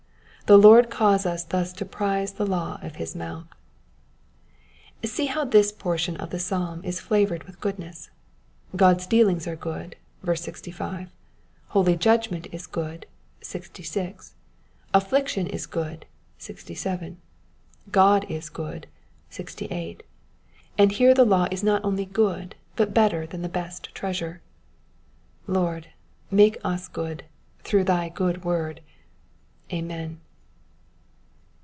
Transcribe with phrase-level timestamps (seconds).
[0.47, 3.47] The Lord cause us thus to prize the law of his mouth.
[5.05, 8.09] See how this portion of the psalm is flavoured with goodness.
[8.75, 9.95] God's dealings are good
[10.25, 11.07] (65),
[11.67, 13.05] holy judgment is good
[13.39, 14.33] (66),
[14.93, 16.05] affliction is good
[16.37, 17.17] (67),
[17.89, 18.87] God is good
[19.29, 20.03] (68),
[20.77, 24.41] and here the law is not only good, but better than the best of treasure.
[25.47, 25.87] Lord,
[26.29, 27.23] make us good,
[27.63, 28.81] through thy good word.
[29.71, 30.19] Amen.